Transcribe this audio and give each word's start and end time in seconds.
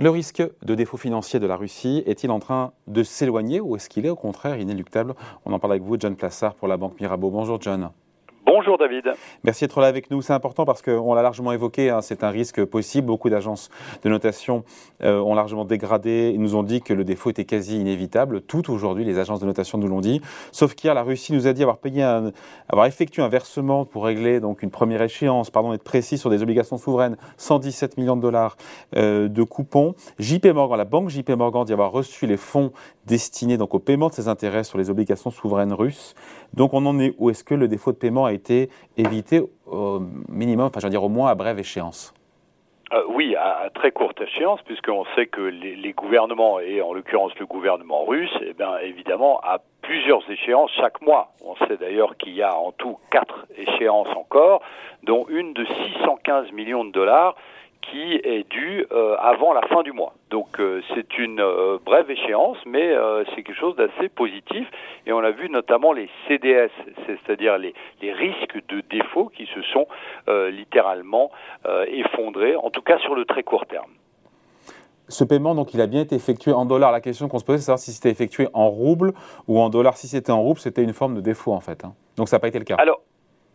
Le 0.00 0.10
risque 0.10 0.44
de 0.62 0.76
défaut 0.76 0.96
financier 0.96 1.40
de 1.40 1.46
la 1.48 1.56
Russie 1.56 2.04
est-il 2.06 2.30
en 2.30 2.38
train 2.38 2.70
de 2.86 3.02
s'éloigner 3.02 3.58
ou 3.58 3.74
est-ce 3.74 3.88
qu'il 3.88 4.06
est 4.06 4.10
au 4.10 4.14
contraire 4.14 4.56
inéluctable? 4.60 5.16
On 5.44 5.52
en 5.52 5.58
parle 5.58 5.72
avec 5.72 5.82
vous, 5.82 5.96
John 5.98 6.14
Plassard, 6.14 6.54
pour 6.54 6.68
la 6.68 6.76
Banque 6.76 7.00
Mirabeau. 7.00 7.30
Bonjour 7.30 7.60
John. 7.60 7.90
Bonjour 8.50 8.78
David. 8.78 9.12
Merci 9.44 9.64
d'être 9.64 9.78
là 9.78 9.88
avec 9.88 10.10
nous. 10.10 10.22
C'est 10.22 10.32
important 10.32 10.64
parce 10.64 10.80
qu'on 10.80 11.12
l'a 11.12 11.20
largement 11.20 11.52
évoqué, 11.52 11.90
hein, 11.90 12.00
c'est 12.00 12.24
un 12.24 12.30
risque 12.30 12.64
possible. 12.64 13.06
Beaucoup 13.06 13.28
d'agences 13.28 13.68
de 14.02 14.08
notation 14.08 14.64
euh, 15.02 15.20
ont 15.20 15.34
largement 15.34 15.66
dégradé 15.66 16.32
et 16.34 16.38
nous 16.38 16.56
ont 16.56 16.62
dit 16.62 16.80
que 16.80 16.94
le 16.94 17.04
défaut 17.04 17.28
était 17.28 17.44
quasi 17.44 17.78
inévitable. 17.78 18.40
Tout 18.40 18.72
aujourd'hui, 18.72 19.04
les 19.04 19.18
agences 19.18 19.40
de 19.40 19.44
notation 19.44 19.76
nous 19.76 19.86
l'ont 19.86 20.00
dit. 20.00 20.22
Sauf 20.50 20.74
qu'hier, 20.74 20.94
la 20.94 21.02
Russie 21.02 21.34
nous 21.34 21.46
a 21.46 21.52
dit 21.52 21.60
avoir 21.60 21.76
payé 21.76 22.02
un, 22.02 22.32
avoir 22.70 22.86
effectué 22.86 23.20
un 23.20 23.28
versement 23.28 23.84
pour 23.84 24.06
régler 24.06 24.40
donc 24.40 24.62
une 24.62 24.70
première 24.70 25.02
échéance, 25.02 25.50
pardon, 25.50 25.74
être 25.74 25.84
précis 25.84 26.16
sur 26.16 26.30
des 26.30 26.42
obligations 26.42 26.78
souveraines, 26.78 27.18
117 27.36 27.98
millions 27.98 28.16
de 28.16 28.22
dollars 28.22 28.56
euh, 28.96 29.28
de 29.28 29.42
coupons. 29.42 29.94
JP 30.20 30.46
Morgan, 30.54 30.78
la 30.78 30.86
banque 30.86 31.10
JP 31.10 31.32
Morgan 31.32 31.66
dit 31.66 31.74
avoir 31.74 31.92
reçu 31.92 32.26
les 32.26 32.38
fonds 32.38 32.72
destinés 33.04 33.58
donc 33.58 33.74
au 33.74 33.78
paiement 33.78 34.08
de 34.08 34.14
ses 34.14 34.28
intérêts 34.28 34.64
sur 34.64 34.78
les 34.78 34.88
obligations 34.88 35.30
souveraines 35.30 35.72
russes. 35.72 36.14
Donc 36.54 36.72
on 36.72 36.86
en 36.86 36.98
est 36.98 37.14
où? 37.18 37.30
Est-ce 37.30 37.44
que 37.44 37.54
le 37.54 37.68
défaut 37.68 37.92
de 37.92 37.96
paiement 37.96 38.24
a 38.24 38.37
été 38.38 38.70
évité 38.96 39.42
au 39.66 40.00
minimum, 40.28 40.66
enfin 40.66 40.80
je 40.80 40.86
veux 40.86 40.90
dire 40.90 41.04
au 41.04 41.08
moins 41.08 41.30
à 41.30 41.34
brève 41.34 41.58
échéance 41.58 42.14
euh, 42.94 43.02
oui, 43.08 43.36
à, 43.36 43.68
très 43.74 43.90
courte 43.90 44.18
échéance, 44.18 44.62
puisqu'on 44.62 45.04
sait 45.14 45.26
que 45.26 45.42
les, 45.42 45.92
gouvernements, 45.92 46.58
et 46.58 46.80
en 46.80 46.94
l'occurrence 46.94 47.32
le 47.38 47.44
gouvernement 47.44 48.06
russe, 48.06 48.34
eh 48.40 48.54
bien, 48.54 48.78
évidemment, 48.78 49.40
a 49.42 49.58
plusieurs 49.82 50.22
échéances 50.30 50.70
chaque 50.74 51.02
mois. 51.02 51.32
On 51.44 51.54
sait 51.66 51.76
d'ailleurs 51.76 52.16
qu'il 52.16 52.34
y 52.34 52.42
a 52.42 52.56
en 52.56 52.72
tout 52.72 52.96
quatre 53.10 53.46
échéances 53.56 54.08
encore, 54.16 54.62
dont 55.02 55.26
une 55.28 55.52
de 55.52 55.66
615 55.66 56.52
millions 56.52 56.84
de 56.84 56.92
dollars 56.92 57.34
qui 57.90 58.14
est 58.14 58.48
due 58.50 58.86
euh, 58.92 59.16
avant 59.18 59.52
la 59.52 59.62
fin 59.62 59.82
du 59.82 59.92
mois. 59.92 60.14
Donc 60.30 60.60
euh, 60.60 60.80
c'est 60.94 61.18
une 61.18 61.40
euh, 61.40 61.78
brève 61.84 62.10
échéance, 62.10 62.58
mais 62.66 62.94
c'est 63.34 63.42
quelque 63.42 63.58
chose 63.58 63.76
d'assez 63.76 64.08
positif. 64.08 64.66
Et 65.06 65.12
on 65.12 65.20
a 65.20 65.30
vu 65.30 65.48
notamment 65.50 65.92
les 65.92 66.08
CDS, 66.26 66.70
c'est-à-dire 67.06 67.58
les, 67.58 67.74
les, 68.02 68.12
risques 68.12 68.58
de 68.68 68.82
défaut 68.90 69.30
qui 69.34 69.46
se 69.46 69.62
sont 69.72 69.86
littéralement 70.50 71.30
effondrés, 71.88 72.56
en 72.56 72.70
tout 72.70 72.82
cas 72.82 72.98
sur 72.98 73.14
le 73.14 73.24
très 73.24 73.42
court 73.42 73.66
terme. 73.66 73.90
Ce 75.08 75.24
paiement, 75.24 75.54
donc, 75.54 75.72
il 75.72 75.80
a 75.80 75.86
bien 75.86 76.02
été 76.02 76.14
effectué 76.14 76.52
en 76.52 76.66
dollars. 76.66 76.92
La 76.92 77.00
question 77.00 77.28
qu'on 77.28 77.38
se 77.38 77.44
posait, 77.44 77.58
c'est 77.58 77.64
savoir 77.64 77.78
si 77.78 77.92
c'était 77.92 78.10
effectué 78.10 78.48
en 78.52 78.68
roubles 78.68 79.14
ou 79.46 79.58
en 79.58 79.70
dollars. 79.70 79.96
Si 79.96 80.06
c'était 80.06 80.32
en 80.32 80.42
roubles, 80.42 80.60
c'était 80.60 80.82
une 80.82 80.92
forme 80.92 81.14
de 81.14 81.22
défaut, 81.22 81.52
en 81.52 81.60
fait. 81.60 81.82
Hein. 81.84 81.94
Donc, 82.16 82.28
ça 82.28 82.36
n'a 82.36 82.40
pas 82.40 82.48
été 82.48 82.58
le 82.58 82.66
cas. 82.66 82.76
Alors, 82.78 83.00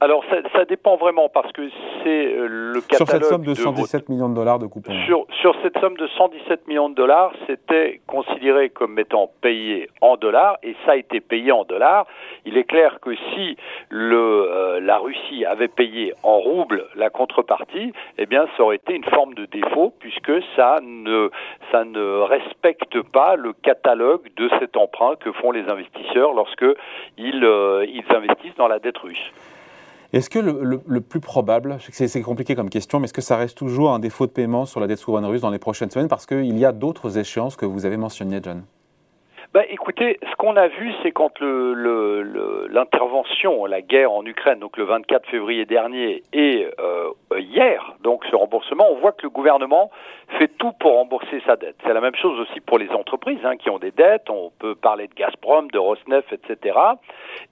alors 0.04 0.24
ça, 0.30 0.38
ça, 0.54 0.66
dépend 0.66 0.98
vraiment 0.98 1.30
parce 1.30 1.52
que 1.54 1.70
c'est 2.04 2.36
euh, 2.36 2.48
le 2.48 2.82
catalogue. 2.82 2.98
Sur 2.98 3.08
cette 3.08 3.26
somme 3.26 3.46
de 3.46 3.54
117 3.54 4.10
millions 4.10 4.30
de 4.30 4.36
dollars 4.36 4.60
de 4.60 4.68
coupons. 4.68 4.92
Sur, 5.06 5.26
sur 5.42 5.56
cette 5.62 5.78
somme 5.80 5.96
de 5.96 6.08
117 6.08 6.68
millions 6.68 6.90
de 6.90 6.96
dollars, 6.96 7.32
c'était 7.48 8.02
considéré 8.06 8.70
comme 8.70 9.00
étant 9.00 9.32
payé 9.42 9.90
en 10.02 10.18
dollars 10.18 10.58
et 10.62 10.76
ça 10.86 10.92
a 10.92 10.96
été 10.98 11.22
payé 11.22 11.52
en 11.52 11.64
dollars. 11.64 12.06
Il 12.46 12.58
est 12.58 12.66
clair 12.66 13.00
que 13.02 13.16
si 13.16 13.56
le, 13.90 14.50
euh, 14.52 14.80
la 14.82 14.98
Russie 14.98 15.46
avait 15.46 15.70
payé 15.70 16.14
en 16.24 16.38
roubles 16.38 16.86
la 16.96 17.10
contrepartie, 17.10 17.94
eh 18.18 18.26
bien 18.26 18.46
ça 18.58 18.64
aurait 18.64 18.78
été 18.78 18.96
une 18.96 19.06
forme 19.06 19.34
de 19.36 19.46
défaut 19.46 19.94
puisque 20.00 20.34
ça 20.58 20.80
ne, 20.82 21.30
ça 21.72 21.86
ne 21.86 22.20
respecte 22.22 23.02
pas 23.02 23.36
le 23.36 23.54
catalogue 23.54 24.30
de 24.36 24.50
cet 24.60 24.76
emprunt 24.76 25.16
que 25.16 25.32
font 25.32 25.52
les 25.52 25.64
investisseurs 25.70 26.34
lorsque 26.34 26.66
ils, 27.18 27.46
euh, 27.46 27.86
ils 27.88 28.06
investissent 28.14 28.56
dans 28.58 28.68
la 28.68 28.80
dette 28.80 28.98
russe. 28.98 29.32
Est-ce 30.14 30.30
que 30.30 30.38
le, 30.38 31.02
plus 31.02 31.20
probable, 31.20 31.80
c'est 31.92 32.22
compliqué 32.22 32.54
comme 32.54 32.70
question, 32.70 33.00
mais 33.00 33.06
est-ce 33.06 33.14
que 33.14 33.22
ça 33.22 33.36
reste 33.36 33.58
toujours 33.58 33.92
un 33.92 33.98
défaut 33.98 34.28
de 34.28 34.32
paiement 34.32 34.68
sur 34.68 34.80
la 34.80 34.86
dette 34.86 35.00
souveraine 35.00 35.26
russe 35.26 35.42
dans 35.42 35.50
les 35.50 35.58
prochaines 35.58 35.90
semaines 35.90 36.08
Parce 36.08 36.28
qu'il 36.28 36.56
y 36.56 36.66
a 36.66 36.72
d'autres 36.72 37.18
échéances 37.18 37.56
que 37.56 37.66
vous 37.66 37.88
avez 37.88 37.98
mentionnées, 37.98 38.40
John? 38.44 38.62
Bah, 39.54 39.62
écoutez, 39.70 40.20
ce 40.28 40.36
qu'on 40.38 40.58
a 40.58 40.68
vu, 40.68 40.92
c'est 41.04 41.12
quand 41.12 41.40
l'intervention, 41.40 43.68
la 43.68 43.84
guerre 43.84 44.12
en 44.12 44.26
Ukraine, 44.26 44.58
donc 44.58 44.78
le 44.78 44.86
24 44.86 45.30
février 45.30 45.66
dernier 45.66 46.24
et 46.34 46.68
euh, 46.80 47.12
hier, 47.38 47.94
donc 48.02 48.26
ce 48.32 48.36
remboursement, 48.36 48.88
on 48.90 48.96
voit 48.96 49.12
que 49.12 49.22
le 49.22 49.30
gouvernement 49.30 49.92
fait 50.40 50.48
tout 50.58 50.72
pour 50.80 50.94
rembourser 50.94 51.40
sa 51.46 51.56
dette. 51.56 51.76
C'est 51.86 51.94
la 51.94 52.02
même 52.02 52.16
chose 52.16 52.40
aussi 52.40 52.62
pour 52.62 52.80
les 52.80 52.90
entreprises 52.90 53.42
hein, 53.44 53.56
qui 53.58 53.70
ont 53.70 53.78
des 53.78 53.92
dettes. 53.92 54.28
On 54.32 54.52
peut 54.58 54.74
parler 54.74 55.08
de 55.08 55.14
Gazprom, 55.14 55.70
de 55.70 55.78
Rosneft, 55.78 56.34
etc. 56.34 56.76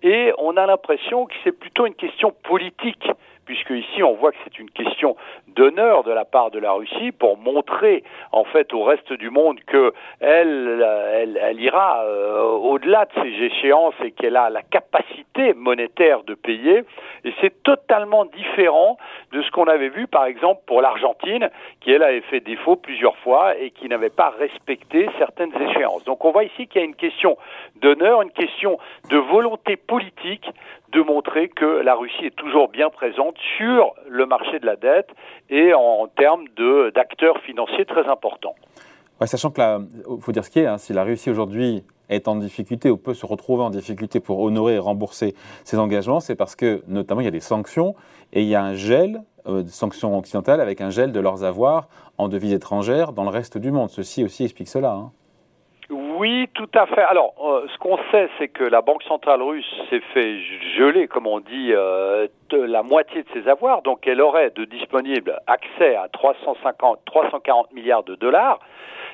Et 0.01 0.33
on 0.39 0.57
a 0.57 0.65
l'impression 0.65 1.27
que 1.27 1.35
c'est 1.43 1.51
plutôt 1.51 1.85
une 1.85 1.93
question 1.93 2.33
politique 2.43 3.07
puisque 3.45 3.71
ici 3.71 4.03
on 4.03 4.13
voit 4.13 4.31
que 4.31 4.37
c'est 4.43 4.59
une 4.59 4.69
question 4.69 5.15
d'honneur 5.47 6.03
de 6.03 6.11
la 6.11 6.25
part 6.25 6.51
de 6.51 6.59
la 6.59 6.71
Russie 6.71 7.11
pour 7.11 7.37
montrer 7.37 8.03
en 8.31 8.43
fait 8.43 8.73
au 8.73 8.83
reste 8.83 9.13
du 9.13 9.29
monde 9.29 9.59
que 9.65 9.93
elle, 10.19 11.57
ira 11.59 12.03
euh, 12.03 12.43
au-delà 12.43 13.05
de 13.05 13.21
ces 13.21 13.43
échéances 13.45 13.95
et 14.03 14.11
qu'elle 14.11 14.37
a 14.37 14.49
la 14.49 14.61
capacité 14.61 15.53
monétaire 15.53 16.23
de 16.23 16.33
payer. 16.33 16.83
Et 17.23 17.33
c'est 17.41 17.63
totalement 17.63 18.25
différent 18.25 18.97
de 19.31 19.41
ce 19.41 19.51
qu'on 19.51 19.65
avait 19.65 19.89
vu 19.89 20.07
par 20.07 20.25
exemple 20.25 20.61
pour 20.65 20.81
l'Argentine, 20.81 21.49
qui 21.81 21.91
elle 21.91 22.03
avait 22.03 22.21
fait 22.21 22.39
défaut 22.39 22.75
plusieurs 22.75 23.15
fois 23.17 23.57
et 23.57 23.71
qui 23.71 23.87
n'avait 23.89 24.09
pas 24.09 24.33
respecté 24.39 25.09
certaines 25.17 25.53
échéances. 25.61 26.03
Donc 26.05 26.25
on 26.25 26.31
voit 26.31 26.43
ici 26.43 26.67
qu'il 26.67 26.81
y 26.81 26.83
a 26.83 26.87
une 26.87 26.95
question 26.95 27.37
d'honneur, 27.75 28.21
une 28.21 28.31
question 28.31 28.77
de 29.09 29.17
volonté 29.17 29.75
politique 29.75 30.49
de 30.91 31.01
montrer 31.01 31.49
que 31.49 31.65
la 31.65 31.95
Russie 31.95 32.25
est 32.25 32.35
toujours 32.35 32.69
bien 32.69 32.89
présente 32.89 33.35
sur 33.57 33.93
le 34.09 34.25
marché 34.25 34.59
de 34.59 34.65
la 34.65 34.75
dette 34.75 35.09
et 35.49 35.73
en, 35.73 36.07
termes 36.07 36.45
d'acteurs 36.93 37.39
financiers 37.41 37.85
très 37.85 38.07
importants. 38.07 38.55
sachant 39.25 39.51
que, 39.51 39.61
il 39.81 40.21
faut 40.21 40.31
dire 40.31 40.43
ce 40.43 40.49
qui 40.49 40.59
est, 40.59 40.65
hein, 40.65 40.77
si 40.77 40.93
la 40.93 41.03
Russie 41.03 41.29
aujourd'hui 41.29 41.83
est 42.09 42.27
en 42.27 42.35
difficulté 42.35 42.89
ou 42.89 42.97
peut 42.97 43.13
se 43.13 43.25
retrouver 43.25 43.63
en 43.63 43.69
difficulté 43.69 44.19
pour 44.19 44.39
honorer 44.41 44.75
et 44.75 44.79
rembourser 44.79 45.33
ses 45.63 45.77
engagements, 45.77 46.19
c'est 46.19 46.35
parce 46.35 46.55
que 46.55 46.83
notamment 46.87 47.21
il 47.21 47.25
y 47.25 47.29
a 47.29 47.31
des 47.31 47.39
sanctions 47.39 47.95
et 48.33 48.41
il 48.41 48.47
y 48.47 48.55
a 48.55 48.63
un 48.63 48.75
gel, 48.75 49.21
euh, 49.47 49.63
sanctions 49.67 50.17
occidentales 50.17 50.59
avec 50.59 50.81
un 50.81 50.89
gel 50.89 51.11
de 51.11 51.19
leurs 51.19 51.43
avoirs 51.43 51.87
en 52.17 52.27
devises 52.27 52.53
étrangères 52.53 53.13
dans 53.13 53.23
le 53.23 53.29
reste 53.29 53.57
du 53.57 53.71
monde. 53.71 53.89
Ceci 53.89 54.23
aussi 54.23 54.43
explique 54.43 54.67
cela. 54.67 54.91
Hein. 54.91 55.11
Oui, 56.21 56.47
tout 56.53 56.69
à 56.75 56.85
fait. 56.85 57.01
Alors, 57.01 57.33
euh, 57.43 57.65
ce 57.73 57.79
qu'on 57.79 57.97
sait, 58.11 58.29
c'est 58.37 58.47
que 58.47 58.63
la 58.63 58.81
Banque 58.81 59.01
centrale 59.01 59.41
russe 59.41 59.65
s'est 59.89 60.03
fait 60.13 60.37
geler, 60.77 61.07
comme 61.07 61.25
on 61.25 61.39
dit, 61.39 61.71
euh, 61.71 62.27
la 62.51 62.83
moitié 62.83 63.23
de 63.23 63.27
ses 63.33 63.49
avoirs. 63.49 63.81
Donc, 63.81 64.05
elle 64.05 64.21
aurait 64.21 64.51
de 64.51 64.65
disponible 64.65 65.39
accès 65.47 65.95
à 65.95 66.09
350, 66.09 66.99
340 67.05 67.73
milliards 67.73 68.03
de 68.03 68.13
dollars. 68.13 68.59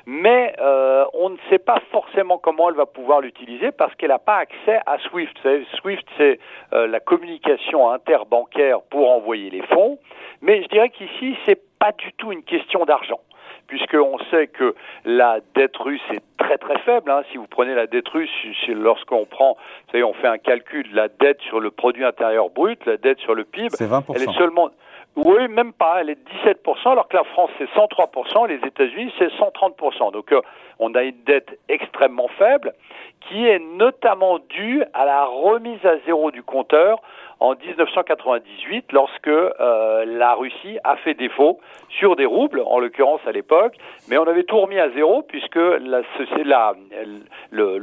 Mais 0.05 0.53
euh, 0.59 1.05
on 1.13 1.29
ne 1.29 1.37
sait 1.49 1.59
pas 1.59 1.79
forcément 1.93 2.39
comment 2.39 2.69
elle 2.69 2.75
va 2.75 2.85
pouvoir 2.85 3.21
l'utiliser 3.21 3.71
parce 3.71 3.95
qu'elle 3.95 4.09
n'a 4.09 4.19
pas 4.19 4.39
accès 4.39 4.81
à 4.85 4.97
SWIFT. 4.97 5.65
SWIFT, 5.79 6.05
c'est 6.17 6.39
la 6.73 6.99
communication 6.99 7.89
interbancaire 7.89 8.81
pour 8.81 9.09
envoyer 9.11 9.49
les 9.49 9.61
fonds. 9.61 9.97
Mais 10.41 10.61
je 10.61 10.67
dirais 10.67 10.89
qu'ici, 10.89 11.37
c'est 11.45 11.61
pas 11.79 11.93
du 11.93 12.11
tout 12.17 12.33
une 12.33 12.43
question 12.43 12.83
d'argent 12.83 13.21
puisqu'on 13.67 14.17
sait 14.31 14.47
que 14.47 14.75
la 15.05 15.39
dette 15.55 15.77
russe 15.77 16.01
est 16.11 16.23
très 16.37 16.57
très 16.57 16.79
faible. 16.79 17.11
Hein. 17.11 17.23
Si 17.31 17.37
vous 17.37 17.47
prenez 17.47 17.75
la 17.75 17.87
dette 17.87 18.07
russe, 18.09 18.29
lorsqu'on 18.69 19.25
prend, 19.25 19.53
vous 19.53 19.91
savez, 19.91 20.03
on 20.03 20.13
fait 20.13 20.27
un 20.27 20.37
calcul, 20.37 20.87
la 20.93 21.07
dette 21.07 21.41
sur 21.41 21.59
le 21.59 21.71
produit 21.71 22.05
intérieur 22.05 22.49
brut, 22.49 22.85
la 22.85 22.97
dette 22.97 23.19
sur 23.19 23.35
le 23.35 23.43
PIB, 23.43 23.69
elle 23.79 24.23
est 24.23 24.37
seulement... 24.37 24.69
Oui, 25.15 25.47
même 25.47 25.73
pas. 25.73 26.01
Elle 26.01 26.11
est 26.11 26.15
de 26.15 26.53
17%, 26.53 26.91
alors 26.91 27.07
que 27.07 27.17
la 27.17 27.23
France, 27.23 27.49
c'est 27.57 27.67
103%, 27.71 28.47
les 28.47 28.67
États-Unis, 28.67 29.11
c'est 29.17 29.29
130%. 29.29 30.11
Donc, 30.11 30.31
euh, 30.31 30.41
on 30.77 30.93
a 30.93 31.01
une 31.01 31.23
dette 31.25 31.57
extrêmement 31.69 32.27
faible 32.37 32.73
qui 33.21 33.47
est 33.47 33.57
notamment 33.57 34.37
due 34.37 34.83
à 34.93 35.05
la 35.05 35.25
remise 35.25 35.83
à 35.85 35.97
zéro 36.05 36.29
du 36.29 36.43
compteur 36.43 37.01
en 37.39 37.55
1998 37.55 38.91
lorsque 38.91 39.27
euh, 39.27 40.05
la 40.05 40.33
Russie 40.33 40.79
a 40.83 40.95
fait 40.97 41.13
défaut 41.13 41.59
sur 41.89 42.15
des 42.15 42.25
roubles, 42.25 42.63
en 42.65 42.79
l'occurrence 42.79 43.21
à 43.27 43.31
l'époque, 43.31 43.75
mais 44.09 44.17
on 44.17 44.27
avait 44.27 44.43
tout 44.43 44.57
remis 44.57 44.79
à 44.79 44.89
zéro 44.89 45.21
puisque 45.21 45.55
le, 45.55 46.01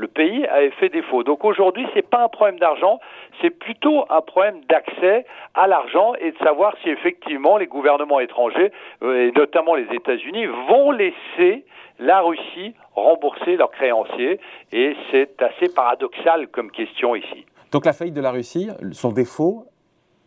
pays 0.07 0.47
avait 0.47 0.71
fait 0.71 0.89
défaut. 0.89 1.23
Donc 1.23 1.45
aujourd'hui, 1.45 1.87
c'est 1.95 2.09
pas 2.09 2.25
un 2.25 2.29
problème 2.29 2.59
d'argent, 2.59 2.99
c'est 3.41 3.51
plutôt 3.51 4.05
un 4.11 4.21
problème 4.21 4.61
d'accès 4.69 5.25
à 5.55 5.67
l'argent 5.67 6.15
et 6.21 6.33
de 6.33 6.39
savoir 6.39 6.75
si 6.83 6.91
effectivement 6.91 7.57
les 7.57 7.67
gouvernements 7.67 8.21
étrangers, 8.21 8.73
euh, 9.03 9.29
et 9.29 9.33
notamment 9.33 9.75
les 9.75 9.87
États-Unis, 9.93 10.47
vont 10.69 10.91
laisser 10.91 11.65
la 12.01 12.21
Russie 12.21 12.75
rembourser 12.95 13.57
leurs 13.57 13.71
créanciers. 13.71 14.41
Et 14.73 14.97
c'est 15.11 15.41
assez 15.43 15.73
paradoxal 15.73 16.49
comme 16.49 16.71
question 16.71 17.15
ici. 17.15 17.47
Donc 17.75 17.87
la 17.87 17.93
faillite 17.93 18.15
de 18.15 18.21
la 18.21 18.31
Russie, 18.31 18.71
son 18.93 19.11
défaut, 19.11 19.67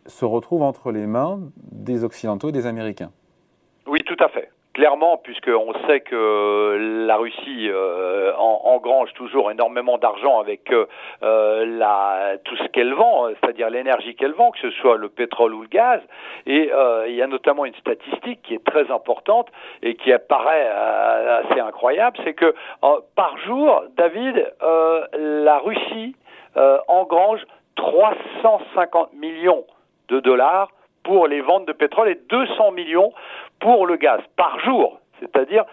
se 0.04 0.26
retrouve 0.26 0.60
entre 0.60 0.92
les 0.92 1.06
mains 1.06 1.40
des 1.72 2.04
Occidentaux 2.04 2.50
et 2.50 2.52
des 2.52 2.66
Américains. 2.66 3.10
Oui, 3.86 4.00
tout 4.04 4.22
à 4.22 4.28
fait 4.28 4.50
clairement, 4.74 5.16
puisqu'on 5.16 5.72
sait 5.88 6.00
que 6.00 7.04
la 7.04 7.16
Russie 7.16 7.68
euh, 7.68 8.32
engrange 8.36 9.12
toujours 9.14 9.50
énormément 9.50 9.98
d'argent 9.98 10.38
avec 10.38 10.70
euh, 10.70 10.86
la, 11.66 12.36
tout 12.44 12.54
ce 12.58 12.68
qu'elle 12.68 12.94
vend, 12.94 13.26
c'est-à-dire 13.40 13.70
l'énergie 13.70 14.14
qu'elle 14.14 14.34
vend, 14.34 14.52
que 14.52 14.60
ce 14.60 14.70
soit 14.70 14.96
le 14.96 15.08
pétrole 15.08 15.52
ou 15.52 15.62
le 15.62 15.68
gaz. 15.68 16.00
Et 16.46 16.70
il 17.08 17.14
y 17.14 17.22
a 17.22 17.26
notamment 17.26 17.64
une 17.64 17.74
statistique 17.74 18.40
qui 18.42 18.54
est 18.54 18.64
très 18.64 18.88
importante 18.92 19.48
et 19.82 19.96
qui 19.96 20.12
apparaît 20.12 20.68
assez 20.68 21.58
incroyable, 21.58 22.16
c'est 22.22 22.34
que 22.34 22.54
par 23.16 23.36
jour, 23.38 23.82
David, 23.96 24.52
la 24.60 25.58
Russie 25.58 26.14
engrange 26.88 27.40
350 27.76 29.12
millions 29.14 29.64
de 30.08 30.20
dollars 30.20 30.70
pour 31.04 31.26
les 31.26 31.40
ventes 31.40 31.66
de 31.66 31.72
pétrole 31.72 32.08
et 32.08 32.18
200 32.28 32.72
millions 32.72 33.12
pour 33.60 33.86
le 33.86 33.96
gaz 33.96 34.20
par 34.36 34.58
jour, 34.60 35.00
c'est-à-dire 35.20 35.64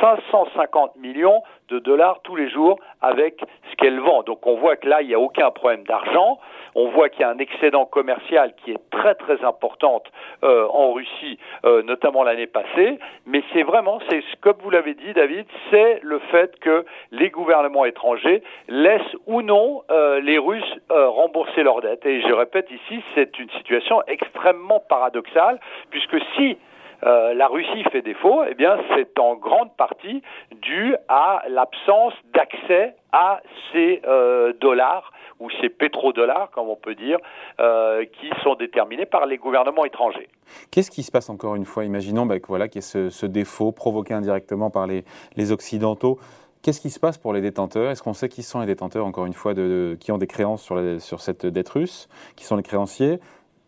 550 0.00 0.96
millions 0.96 1.42
de 1.68 1.78
dollars 1.78 2.20
tous 2.22 2.36
les 2.36 2.50
jours 2.50 2.78
avec 3.00 3.40
ce 3.70 3.76
qu'elle 3.76 4.00
vend. 4.00 4.22
Donc 4.22 4.46
on 4.46 4.56
voit 4.56 4.76
que 4.76 4.88
là, 4.88 5.02
il 5.02 5.08
n'y 5.08 5.14
a 5.14 5.20
aucun 5.20 5.50
problème 5.50 5.84
d'argent. 5.84 6.38
On 6.74 6.88
voit 6.88 7.08
qu'il 7.08 7.20
y 7.20 7.24
a 7.24 7.30
un 7.30 7.38
excédent 7.38 7.84
commercial 7.84 8.52
qui 8.56 8.72
est 8.72 8.90
très 8.90 9.14
très 9.14 9.44
important 9.44 10.02
euh, 10.42 10.66
en 10.68 10.92
Russie, 10.92 11.38
euh, 11.64 11.82
notamment 11.82 12.24
l'année 12.24 12.46
passée. 12.46 12.98
Mais 13.26 13.42
c'est 13.52 13.62
vraiment, 13.62 14.00
c'est 14.08 14.22
comme 14.40 14.56
vous 14.62 14.70
l'avez 14.70 14.94
dit, 14.94 15.12
David, 15.12 15.46
c'est 15.70 16.00
le 16.02 16.18
fait 16.18 16.58
que 16.58 16.84
les 17.12 17.30
gouvernements 17.30 17.84
étrangers 17.84 18.42
laissent 18.68 19.16
ou 19.26 19.42
non 19.42 19.82
euh, 19.90 20.20
les 20.20 20.38
Russes 20.38 20.62
rembourser 20.90 21.62
leurs 21.62 21.80
dettes. 21.80 22.04
Et 22.06 22.20
je 22.22 22.32
répète 22.32 22.70
ici, 22.70 23.02
c'est 23.14 23.38
une 23.38 23.50
situation 23.50 24.02
extrêmement 24.06 24.80
paradoxale, 24.80 25.60
puisque 25.90 26.16
si 26.36 26.58
euh, 27.04 27.34
la 27.34 27.48
Russie 27.48 27.84
fait 27.92 28.02
défaut, 28.02 28.42
eh 28.48 28.56
c'est 28.96 29.18
en 29.18 29.36
grande 29.36 29.76
partie 29.76 30.22
dû 30.62 30.96
à 31.08 31.42
l'absence 31.48 32.14
d'accès 32.32 32.94
à 33.12 33.40
ces 33.72 34.00
euh, 34.06 34.52
dollars 34.60 35.12
ou 35.38 35.50
ces 35.60 35.68
pétrodollars, 35.68 36.50
comme 36.52 36.68
on 36.68 36.76
peut 36.76 36.94
dire, 36.94 37.18
euh, 37.60 38.04
qui 38.04 38.30
sont 38.42 38.54
déterminés 38.54 39.04
par 39.04 39.26
les 39.26 39.36
gouvernements 39.36 39.84
étrangers. 39.84 40.28
Qu'est-ce 40.70 40.90
qui 40.90 41.02
se 41.02 41.10
passe 41.10 41.28
encore 41.28 41.56
une 41.56 41.64
fois? 41.64 41.84
Imaginons 41.84 42.24
bah, 42.24 42.36
voilà, 42.48 42.68
qu'il 42.68 42.76
y 42.76 42.84
ait 42.84 43.10
ce, 43.10 43.26
défaut 43.26 43.72
provoqué 43.72 44.14
indirectement 44.14 44.70
par 44.70 44.86
les, 44.86 45.04
Occidentaux. 45.52 46.18
Qu'est-ce 46.62 46.80
qui 46.80 46.88
se 46.88 46.98
passe 46.98 47.18
pour 47.18 47.34
les 47.34 47.42
détenteurs? 47.42 47.90
Est-ce 47.90 48.02
qu'on 48.02 48.14
sait 48.14 48.30
qui 48.30 48.42
sont 48.42 48.60
les 48.60 48.66
détenteurs, 48.66 49.04
encore 49.04 49.26
une 49.26 49.34
fois, 49.34 49.52
qui 50.00 50.12
ont 50.12 50.18
des 50.18 50.26
créances 50.26 50.62
sur 50.98 51.20
cette 51.20 51.44
dette 51.44 51.68
russe? 51.68 52.08
Qui 52.36 52.44
sont 52.44 52.56
les 52.56 52.62
créanciers? 52.62 53.20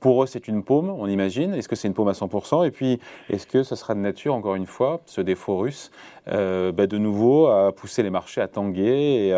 Pour 0.07 0.23
eux, 0.23 0.27
c'est 0.27 0.47
une 0.47 0.63
paume, 0.63 0.89
on 0.89 1.09
imagine. 1.09 1.53
Est-ce 1.53 1.69
que 1.69 1.75
c'est 1.75 1.89
une 1.89 1.95
paume 1.95 2.07
à 2.07 2.13
100% 2.13 2.65
Et 2.65 2.71
puis, 2.71 3.01
est-ce 3.29 3.45
que 3.45 3.65
ce 3.65 3.75
sera 3.75 3.93
de 3.93 3.99
nature, 3.99 4.37
encore 4.37 4.55
une 4.55 4.67
fois, 4.67 5.01
ce 5.05 5.21
défaut 5.21 5.59
russe, 5.59 5.91
euh, 6.29 6.71
bah, 6.71 6.87
de 6.87 6.97
nouveau 6.97 7.49
à 7.49 7.73
pousser 7.73 8.05
les 8.05 8.11
marchés 8.11 8.41
à 8.41 8.47
tanguer 8.47 9.35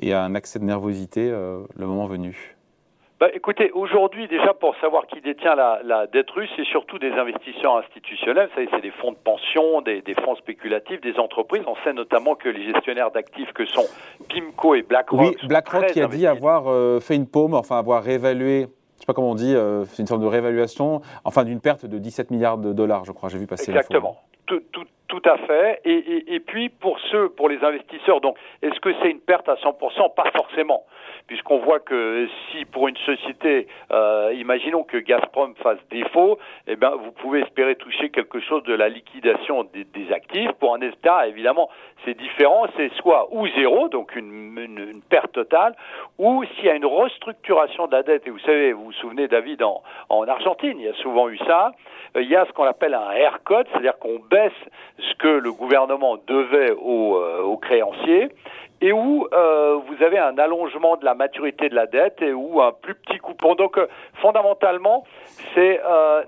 et 0.00 0.14
à, 0.14 0.24
un 0.24 0.34
accès 0.34 0.58
de 0.58 0.64
nervosité 0.64 1.28
euh, 1.30 1.58
le 1.76 1.86
moment 1.86 2.06
venu? 2.06 2.56
Bah, 3.20 3.28
écoutez, 3.34 3.70
aujourd'hui, 3.72 4.26
déjà, 4.26 4.54
pour 4.54 4.74
savoir 4.76 5.06
qui 5.06 5.20
détient 5.20 5.54
la, 5.54 6.06
dette 6.06 6.30
russe, 6.30 6.48
c'est 6.56 6.64
surtout 6.64 6.98
des 6.98 7.12
investisseurs 7.12 7.76
institutionnels. 7.76 8.48
Vous 8.48 8.54
savez, 8.54 8.68
c'est 8.72 8.82
des 8.82 8.92
fonds 8.92 9.12
de 9.12 9.18
pension, 9.18 9.82
des, 9.82 10.02
fonds 10.24 10.36
spéculatifs, 10.36 11.02
des 11.02 11.18
entreprises. 11.18 11.62
On 11.66 11.76
sait 11.84 11.92
notamment 11.92 12.36
que 12.36 12.48
les 12.48 12.72
gestionnaires 12.72 13.10
d'actifs 13.10 13.52
que 13.52 13.66
sont 13.66 13.84
PIMCO 14.30 14.76
et 14.76 14.82
BlackRock. 14.82 15.20
Oui, 15.20 15.36
BlackRock 15.46 15.86
qui 15.88 16.00
a 16.00 16.08
dit 16.08 16.26
avoir 16.26 16.68
euh, 16.68 17.00
fait 17.00 17.16
une 17.16 17.26
paume, 17.26 17.52
enfin 17.52 17.78
avoir 17.78 18.02
réévalué 18.02 18.68
je 18.96 19.02
sais 19.02 19.06
pas 19.06 19.14
comment 19.14 19.30
on 19.30 19.34
dit, 19.34 19.54
euh, 19.54 19.84
c'est 19.84 20.02
une 20.02 20.06
sorte 20.06 20.22
de 20.22 20.26
réévaluation, 20.26 21.02
enfin 21.24 21.44
d'une 21.44 21.60
perte 21.60 21.84
de 21.86 21.98
17 21.98 22.30
milliards 22.30 22.58
de 22.58 22.72
dollars, 22.72 23.04
je 23.04 23.12
crois. 23.12 23.28
J'ai 23.28 23.38
vu 23.38 23.46
passer 23.46 23.70
Exactement. 23.70 24.16
Tout, 25.20 25.28
à 25.28 25.36
fait. 25.38 25.80
Et, 25.84 26.40
puis 26.40 26.68
pour 26.68 26.98
ceux, 27.10 27.28
pour 27.30 27.48
les 27.48 27.62
investisseurs, 27.62 28.20
donc 28.20 28.36
est-ce 28.62 28.78
que 28.80 28.92
c'est 29.00 29.10
une 29.10 29.20
perte 29.20 29.48
à 29.48 29.54
100% 29.54 30.14
Pas 30.14 30.30
forcément 30.34 30.84
puisqu'on 31.26 31.58
voit 31.58 31.80
que 31.80 32.28
si 32.50 32.64
pour 32.64 32.88
une 32.88 32.96
société, 32.98 33.66
euh, 33.90 34.32
imaginons 34.36 34.84
que 34.84 34.98
Gazprom 34.98 35.54
fasse 35.56 35.78
défaut, 35.90 36.38
eh 36.66 36.76
bien, 36.76 36.90
vous 36.90 37.12
pouvez 37.12 37.40
espérer 37.40 37.74
toucher 37.76 38.10
quelque 38.10 38.40
chose 38.40 38.62
de 38.64 38.74
la 38.74 38.88
liquidation 38.88 39.64
des, 39.64 39.84
actifs. 40.12 40.52
Pour 40.60 40.74
un 40.74 40.80
État, 40.80 41.26
évidemment, 41.26 41.68
c'est 42.04 42.16
différent, 42.16 42.66
c'est 42.76 42.92
soit 42.94 43.26
ou 43.32 43.48
zéro, 43.48 43.88
donc 43.88 44.14
une, 44.14 45.02
perte 45.08 45.32
totale, 45.32 45.74
ou 46.18 46.44
s'il 46.44 46.66
y 46.66 46.68
a 46.68 46.74
une 46.74 46.86
restructuration 46.86 47.86
de 47.86 47.92
la 47.92 48.02
dette, 48.02 48.26
et 48.26 48.30
vous 48.30 48.38
savez, 48.40 48.72
vous 48.72 48.84
vous 48.86 48.92
souvenez, 48.92 49.26
David, 49.26 49.62
en, 49.62 49.82
en 50.08 50.26
Argentine, 50.28 50.78
il 50.78 50.86
y 50.86 50.88
a 50.88 50.94
souvent 50.94 51.28
eu 51.28 51.38
ça, 51.38 51.72
euh, 52.16 52.22
il 52.22 52.28
y 52.28 52.36
a 52.36 52.44
ce 52.46 52.52
qu'on 52.52 52.64
appelle 52.64 52.94
un 52.94 53.10
haircut, 53.10 53.66
c'est-à-dire 53.70 53.98
qu'on 53.98 54.18
baisse 54.30 54.52
ce 55.08 55.14
que 55.16 55.28
le 55.28 55.52
gouvernement 55.52 56.16
devait 56.26 56.72
aux, 56.72 57.16
euh, 57.16 57.56
créanciers, 57.60 58.28
et 58.82 58.92
où 58.92 59.26
euh, 59.32 59.78
vous 59.86 60.02
avez 60.04 60.18
un 60.18 60.36
allongement 60.36 60.96
de 60.96 61.04
la 61.06 61.14
maturité 61.14 61.70
de 61.70 61.74
la 61.74 61.86
dette 61.86 62.20
et 62.20 62.34
où 62.34 62.60
un 62.60 62.72
plus 62.72 62.94
petit 62.94 63.16
coupon. 63.16 63.54
Donc 63.54 63.78
euh, 63.78 63.86
fondamentalement, 64.20 65.04
c'est 65.54 65.80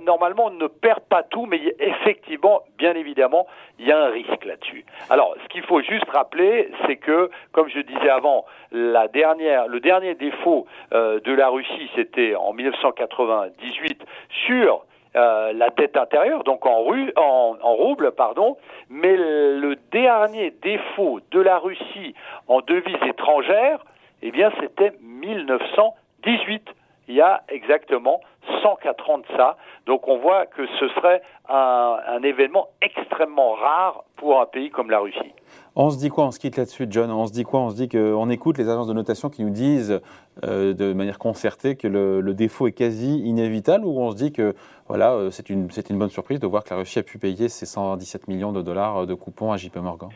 normalement 0.07 0.47
on 0.47 0.51
ne 0.51 0.67
perd 0.67 1.01
pas 1.01 1.23
tout, 1.23 1.45
mais 1.45 1.61
effectivement, 1.79 2.63
bien 2.79 2.95
évidemment, 2.95 3.47
il 3.79 3.87
y 3.87 3.93
a 3.93 3.99
un 3.99 4.09
risque 4.09 4.45
là-dessus. 4.47 4.87
Alors, 5.11 5.35
ce 5.43 5.49
qu'il 5.49 5.63
faut 5.63 5.83
juste 5.83 6.09
rappeler, 6.11 6.71
c'est 6.87 6.97
que, 6.97 7.31
comme 7.53 7.69
je 7.69 7.81
disais 7.81 8.09
avant, 8.09 8.47
la 8.73 9.09
dernière, 9.09 9.69
le 9.69 9.81
dernier 9.81 10.15
défaut 10.15 10.67
de 10.93 11.33
la 11.33 11.49
Russie, 11.49 11.91
c'était 11.95 12.35
en 12.35 12.55
1998 12.55 14.03
sur 14.47 14.87
euh, 15.19 15.53
la 15.53 15.71
dette 15.71 15.97
intérieure, 15.97 16.45
donc 16.45 16.65
en, 16.65 16.79
rouble, 16.79 18.13
pardon, 18.13 18.57
mais 18.89 19.17
le 19.17 19.77
dernier 19.91 20.53
défaut 20.63 21.21
de 21.33 21.41
la 21.41 21.59
Russie 21.59 22.15
en 22.47 22.61
devises 22.61 23.03
étrangères, 23.07 23.85
eh 24.23 24.31
bien, 24.31 24.53
c'était 24.61 24.93
1918 25.03 26.63
il 27.09 27.15
y 27.15 27.21
a 27.21 27.43
exactement 27.49 28.21
104 28.63 29.11
ans 29.11 29.19
de 29.19 29.25
ça. 29.37 29.57
Donc 29.87 30.07
on 30.09 30.19
voit 30.19 30.47
que 30.47 30.67
ce 30.79 30.89
serait 30.89 31.23
un, 31.49 32.23
événement 32.23 32.69
extrêmement 32.83 33.53
rare 33.53 34.05
pour 34.17 34.41
un 34.41 34.47
pays 34.47 34.71
comme 34.71 34.91
la 34.91 34.99
Russie. 34.99 35.33
On 35.77 35.91
se 35.91 35.99
dit 35.99 36.11
quoi? 36.11 36.25
On 36.25 36.31
se 36.31 36.39
quitte 36.39 36.57
là-dessus, 36.57 36.87
John. 36.91 37.11
On 37.11 37.27
se 37.27 37.33
dit 37.33 37.45
quoi? 37.45 37.61
On 37.61 37.71
se 37.71 37.77
dit 37.77 37.89
qu'on 37.89 38.29
écoute 38.31 38.59
les 38.59 38.69
agences 38.69 38.89
de 38.89 38.93
notation 38.93 39.31
qui 39.31 39.45
nous 39.45 39.51
disent 39.51 40.01
euh, 40.45 40.75
de 40.75 40.93
manière 40.93 41.19
concertée 41.19 41.77
que 41.77 41.89
le, 41.89 42.21
le, 42.21 42.35
défaut 42.35 42.67
est 42.67 42.73
quasi 42.73 43.21
inévitable, 43.21 43.85
ou 43.85 43.99
on 43.99 44.11
se 44.11 44.17
dit 44.17 44.33
que 44.33 44.55
voilà, 44.89 45.13
euh, 45.13 45.31
c'est 45.31 45.49
une, 45.51 45.69
une 45.91 45.99
bonne 45.99 46.11
surprise 46.11 46.41
de 46.41 46.47
voir 46.47 46.65
que 46.65 46.71
la 46.71 46.77
Russie 46.77 46.99
a 46.99 47.03
pu 47.03 47.19
payer 47.19 47.49
ses 47.49 47.67
117 47.67 48.29
millions 48.29 48.53
de 48.53 48.61
dollars 48.61 49.07
de 49.07 49.15
coupons 49.15 49.53
à 49.53 49.57
JP 49.57 49.77
Morgan? 49.77 50.11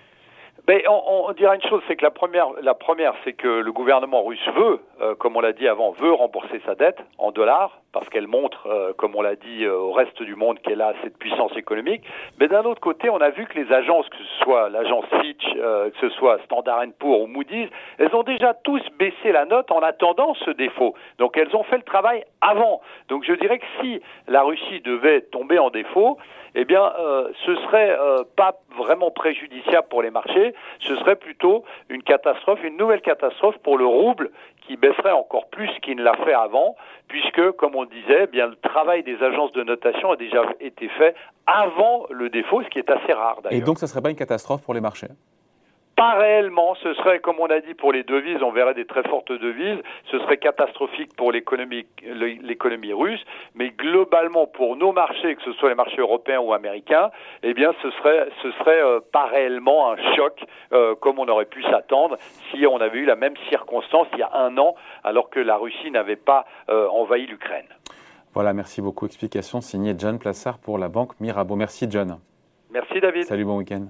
Ben, 0.66 0.80
on, 0.88 1.26
on, 1.28 1.32
dirait 1.32 1.56
une 1.56 1.68
chose, 1.68 1.82
c'est 1.88 1.96
que 1.96 2.04
la 2.04 2.10
première, 2.10 2.46
la 2.62 2.74
première, 2.74 3.14
c'est 3.24 3.32
que 3.32 3.48
le 3.48 3.72
gouvernement 3.72 4.22
russe 4.22 4.46
veut, 4.54 4.80
euh, 5.00 5.14
comme 5.16 5.36
on 5.36 5.40
l'a 5.40 5.52
dit 5.52 5.66
avant, 5.66 5.90
veut 5.92 6.12
rembourser 6.12 6.60
sa 6.64 6.74
dette 6.74 6.98
en 7.18 7.32
dollars 7.32 7.81
parce 7.92 8.08
qu'elle 8.08 8.26
montre, 8.26 8.66
euh, 8.66 8.92
comme 8.96 9.14
on 9.14 9.22
l'a 9.22 9.36
dit 9.36 9.64
euh, 9.64 9.76
au 9.76 9.92
reste 9.92 10.22
du 10.22 10.34
monde, 10.34 10.58
qu'elle 10.60 10.80
a 10.80 10.94
cette 11.02 11.18
puissance 11.18 11.56
économique. 11.56 12.02
Mais 12.40 12.48
d'un 12.48 12.62
autre 12.62 12.80
côté, 12.80 13.10
on 13.10 13.20
a 13.20 13.30
vu 13.30 13.46
que 13.46 13.58
les 13.58 13.72
agences, 13.72 14.08
que 14.08 14.16
ce 14.16 14.44
soit 14.44 14.68
l'agence 14.68 15.04
Fitch, 15.20 15.44
que 15.54 15.92
ce 16.00 16.08
soit 16.10 16.38
Standard 16.44 16.84
Poor's 16.98 17.22
ou 17.22 17.26
Moody's, 17.26 17.68
elles 17.98 18.14
ont 18.14 18.22
déjà 18.22 18.54
tous 18.54 18.82
baissé 18.98 19.32
la 19.32 19.44
note 19.44 19.70
en 19.70 19.80
attendant 19.80 20.34
ce 20.34 20.50
défaut. 20.50 20.94
Donc 21.18 21.36
elles 21.36 21.54
ont 21.54 21.62
fait 21.64 21.76
le 21.76 21.82
travail 21.82 22.24
avant. 22.40 22.80
Donc 23.08 23.24
je 23.24 23.34
dirais 23.34 23.58
que 23.58 23.66
si 23.80 24.00
la 24.28 24.42
Russie 24.42 24.80
devait 24.80 25.20
tomber 25.22 25.58
en 25.58 25.70
défaut, 25.70 26.18
eh 26.54 26.64
bien, 26.64 26.92
euh, 26.98 27.30
ce 27.46 27.54
serait 27.56 27.96
euh, 27.98 28.24
pas 28.36 28.54
vraiment 28.76 29.10
préjudiciable 29.10 29.88
pour 29.88 30.02
les 30.02 30.10
marchés, 30.10 30.54
ce 30.80 30.96
serait 30.96 31.16
plutôt 31.16 31.64
une 31.88 32.02
catastrophe, 32.02 32.62
une 32.62 32.76
nouvelle 32.76 33.00
catastrophe 33.00 33.56
pour 33.58 33.78
le 33.78 33.86
rouble 33.86 34.30
qui 34.66 34.76
baisserait 34.76 35.12
encore 35.12 35.48
plus 35.48 35.70
qu'il 35.80 35.96
ne 35.96 36.02
l'a 36.02 36.14
fait 36.24 36.34
avant, 36.34 36.76
puisque, 37.08 37.52
comme 37.52 37.74
on 37.74 37.81
disait, 37.84 38.24
eh 38.24 38.26
bien 38.26 38.46
le 38.46 38.56
travail 38.56 39.02
des 39.02 39.22
agences 39.22 39.52
de 39.52 39.62
notation 39.62 40.12
a 40.12 40.16
déjà 40.16 40.42
été 40.60 40.88
fait 40.88 41.14
avant 41.46 42.06
le 42.10 42.28
défaut, 42.28 42.62
ce 42.62 42.68
qui 42.68 42.78
est 42.78 42.90
assez 42.90 43.12
rare 43.12 43.40
d'ailleurs. 43.42 43.60
Et 43.60 43.64
donc, 43.64 43.78
ça 43.78 43.86
ne 43.86 43.90
serait 43.90 44.02
pas 44.02 44.10
une 44.10 44.16
catastrophe 44.16 44.62
pour 44.62 44.74
les 44.74 44.80
marchés? 44.80 45.08
Pas 45.96 46.14
réellement, 46.14 46.74
ce 46.76 46.94
serait, 46.94 47.20
comme 47.20 47.36
on 47.38 47.46
a 47.46 47.60
dit 47.60 47.74
pour 47.74 47.92
les 47.92 48.02
devises, 48.02 48.42
on 48.42 48.50
verrait 48.50 48.74
des 48.74 48.86
très 48.86 49.02
fortes 49.04 49.32
devises, 49.32 49.78
ce 50.10 50.18
serait 50.20 50.38
catastrophique 50.38 51.14
pour 51.16 51.32
l'économie, 51.32 51.86
l'économie 52.42 52.92
russe, 52.92 53.22
mais 53.54 53.70
globalement 53.70 54.46
pour 54.46 54.76
nos 54.76 54.92
marchés, 54.92 55.36
que 55.36 55.42
ce 55.42 55.52
soit 55.52 55.68
les 55.68 55.74
marchés 55.74 56.00
européens 56.00 56.40
ou 56.40 56.52
américains, 56.52 57.10
eh 57.42 57.54
bien 57.54 57.72
ce 57.82 57.90
serait, 57.92 58.28
ce 58.42 58.50
serait 58.52 58.82
euh, 58.82 59.00
pas 59.12 59.26
réellement 59.26 59.92
un 59.92 59.96
choc 60.16 60.42
euh, 60.72 60.94
comme 60.96 61.18
on 61.18 61.28
aurait 61.28 61.46
pu 61.46 61.62
s'attendre 61.64 62.16
si 62.50 62.66
on 62.66 62.80
avait 62.80 62.98
eu 62.98 63.04
la 63.04 63.16
même 63.16 63.34
circonstance 63.48 64.08
il 64.14 64.20
y 64.20 64.22
a 64.22 64.34
un 64.34 64.56
an, 64.58 64.74
alors 65.04 65.30
que 65.30 65.40
la 65.40 65.56
Russie 65.56 65.90
n'avait 65.90 66.16
pas 66.16 66.46
euh, 66.70 66.88
envahi 66.88 67.26
l'Ukraine. 67.26 67.68
Voilà, 68.34 68.54
merci 68.54 68.80
beaucoup. 68.80 69.04
Explication 69.06 69.60
signée 69.60 69.94
John 69.96 70.18
Plassard 70.18 70.58
pour 70.58 70.78
la 70.78 70.88
banque 70.88 71.20
Mirabeau. 71.20 71.54
Merci 71.54 71.86
John. 71.90 72.18
Merci 72.70 73.00
David. 73.00 73.24
Salut, 73.24 73.44
bon 73.44 73.58
week-end. 73.58 73.88